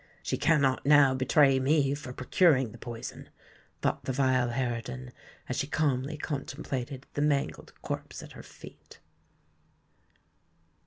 "She 0.23 0.35
cannot 0.35 0.83
now 0.83 1.13
betray 1.13 1.59
me 1.59 1.93
for 1.93 2.11
procuring 2.11 2.71
the 2.71 2.79
poison," 2.79 3.29
thought 3.83 4.05
the 4.05 4.11
vile 4.11 4.49
harridan, 4.49 5.11
as 5.47 5.57
she 5.57 5.67
calmly 5.67 6.17
contemplated 6.17 7.05
the 7.13 7.21
mangled 7.21 7.79
corpse 7.83 8.23
at 8.23 8.31
her 8.31 8.41
feet. 8.41 8.99